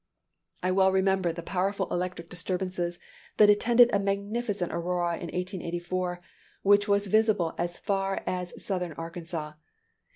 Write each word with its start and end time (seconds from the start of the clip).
I 0.63 0.71
well 0.71 0.91
remember 0.91 1.31
the 1.31 1.43
powerful 1.43 1.87
electric 1.93 2.27
disturbances 2.27 2.97
that 3.37 3.51
attended 3.51 3.91
a 3.93 3.99
magnificent 3.99 4.71
aurora 4.73 5.13
in 5.17 5.27
1884, 5.27 6.19
which 6.63 6.87
was 6.87 7.05
visible 7.05 7.53
as 7.59 7.77
far 7.77 8.23
as 8.25 8.59
southern 8.65 8.93
Arkansas. 8.93 9.53